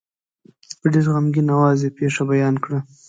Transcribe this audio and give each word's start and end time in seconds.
په 0.79 0.85
ډېر 0.93 1.05
غمګین 1.13 1.47
آواز 1.55 1.79
یې 1.83 1.95
پېښه 1.99 2.21
بیان 2.31 2.55
کړه. 2.63 2.79